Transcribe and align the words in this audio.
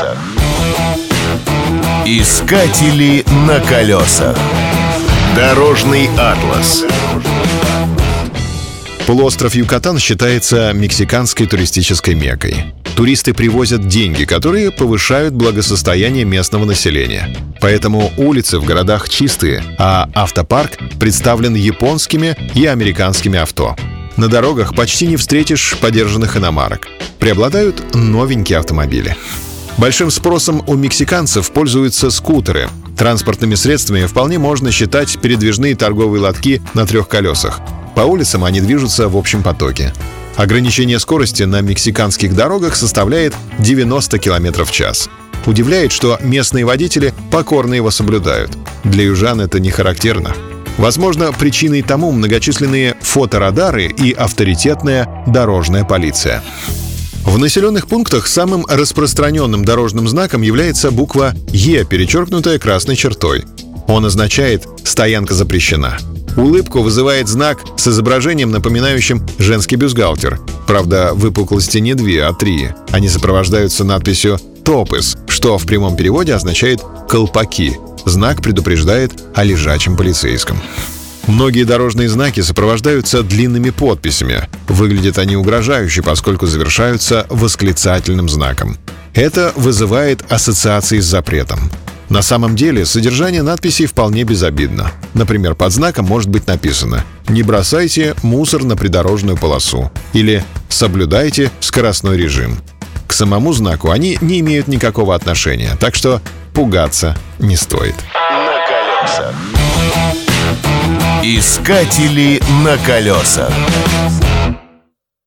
колесах. 0.00 0.18
Искатели 2.06 3.24
на 3.46 3.60
колесах. 3.60 4.36
Дорожный 5.36 6.08
атлас. 6.18 6.84
Полуостров 9.06 9.54
Юкатан 9.54 9.98
считается 9.98 10.72
мексиканской 10.72 11.46
туристической 11.46 12.14
мекой. 12.14 12.74
Туристы 12.96 13.32
привозят 13.32 13.88
деньги, 13.88 14.24
которые 14.24 14.70
повышают 14.70 15.34
благосостояние 15.34 16.24
местного 16.24 16.64
населения. 16.64 17.34
Поэтому 17.60 18.12
улицы 18.16 18.58
в 18.58 18.64
городах 18.64 19.08
чистые, 19.08 19.62
а 19.78 20.08
автопарк 20.14 20.72
представлен 20.98 21.54
японскими 21.54 22.36
и 22.54 22.66
американскими 22.66 23.38
авто. 23.38 23.76
На 24.16 24.28
дорогах 24.28 24.74
почти 24.74 25.06
не 25.06 25.16
встретишь 25.16 25.76
подержанных 25.80 26.36
иномарок. 26.36 26.88
Преобладают 27.18 27.94
новенькие 27.94 28.58
автомобили. 28.58 29.16
Большим 29.78 30.10
спросом 30.10 30.62
у 30.66 30.74
мексиканцев 30.74 31.50
пользуются 31.52 32.10
скутеры. 32.10 32.68
Транспортными 32.96 33.54
средствами 33.54 34.04
вполне 34.06 34.38
можно 34.38 34.70
считать 34.70 35.18
передвижные 35.20 35.74
торговые 35.74 36.20
лотки 36.20 36.60
на 36.74 36.86
трех 36.86 37.08
колесах. 37.08 37.60
По 37.94 38.02
улицам 38.02 38.44
они 38.44 38.60
движутся 38.60 39.08
в 39.08 39.16
общем 39.16 39.42
потоке. 39.42 39.92
Ограничение 40.36 40.98
скорости 40.98 41.42
на 41.42 41.60
мексиканских 41.60 42.34
дорогах 42.34 42.76
составляет 42.76 43.34
90 43.58 44.18
км 44.18 44.64
в 44.64 44.70
час. 44.70 45.08
Удивляет, 45.46 45.92
что 45.92 46.18
местные 46.22 46.64
водители 46.64 47.14
покорно 47.30 47.74
его 47.74 47.90
соблюдают. 47.90 48.50
Для 48.84 49.04
южан 49.04 49.40
это 49.40 49.60
не 49.60 49.70
характерно. 49.70 50.34
Возможно, 50.78 51.32
причиной 51.32 51.82
тому 51.82 52.10
многочисленные 52.12 52.96
фоторадары 53.00 53.86
и 53.86 54.12
авторитетная 54.12 55.24
дорожная 55.26 55.84
полиция. 55.84 56.42
В 57.24 57.38
населенных 57.38 57.86
пунктах 57.86 58.26
самым 58.26 58.66
распространенным 58.66 59.64
дорожным 59.64 60.08
знаком 60.08 60.42
является 60.42 60.90
буква 60.90 61.34
«Е», 61.52 61.84
перечеркнутая 61.84 62.58
красной 62.58 62.96
чертой. 62.96 63.44
Он 63.86 64.06
означает 64.06 64.66
«стоянка 64.84 65.34
запрещена». 65.34 65.98
Улыбку 66.36 66.80
вызывает 66.80 67.28
знак 67.28 67.58
с 67.76 67.88
изображением, 67.88 68.50
напоминающим 68.50 69.26
женский 69.38 69.76
бюстгальтер. 69.76 70.40
Правда, 70.66 71.10
выпуклости 71.12 71.78
не 71.78 71.94
две, 71.94 72.24
а 72.24 72.32
три. 72.32 72.70
Они 72.90 73.08
сопровождаются 73.08 73.84
надписью 73.84 74.38
«Топыс», 74.64 75.16
что 75.28 75.58
в 75.58 75.66
прямом 75.66 75.96
переводе 75.96 76.34
означает 76.34 76.80
«колпаки». 77.08 77.76
Знак 78.04 78.42
предупреждает 78.42 79.12
о 79.34 79.44
лежачем 79.44 79.96
полицейском. 79.96 80.60
Многие 81.30 81.62
дорожные 81.62 82.08
знаки 82.08 82.40
сопровождаются 82.40 83.22
длинными 83.22 83.70
подписями. 83.70 84.48
Выглядят 84.66 85.16
они 85.16 85.36
угрожающе, 85.36 86.02
поскольку 86.02 86.46
завершаются 86.46 87.24
восклицательным 87.30 88.28
знаком. 88.28 88.76
Это 89.14 89.52
вызывает 89.54 90.24
ассоциации 90.30 90.98
с 90.98 91.04
запретом. 91.04 91.70
На 92.08 92.22
самом 92.22 92.56
деле 92.56 92.84
содержание 92.84 93.42
надписей 93.42 93.86
вполне 93.86 94.24
безобидно. 94.24 94.90
Например, 95.14 95.54
под 95.54 95.72
знаком 95.72 96.04
может 96.06 96.28
быть 96.28 96.48
написано 96.48 97.04
«Не 97.28 97.44
бросайте 97.44 98.16
мусор 98.24 98.64
на 98.64 98.76
придорожную 98.76 99.38
полосу» 99.38 99.92
или 100.12 100.44
«Соблюдайте 100.68 101.52
скоростной 101.60 102.16
режим». 102.16 102.58
К 103.06 103.12
самому 103.12 103.52
знаку 103.52 103.92
они 103.92 104.18
не 104.20 104.40
имеют 104.40 104.66
никакого 104.66 105.14
отношения, 105.14 105.76
так 105.78 105.94
что 105.94 106.20
пугаться 106.52 107.16
не 107.38 107.54
стоит. 107.54 107.94
На 108.14 108.66
колесах. 108.66 109.59
Искатели 111.22 112.40
на 112.64 112.78
колесах. 112.78 113.52